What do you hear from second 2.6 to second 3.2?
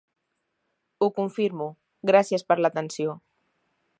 l'atenció.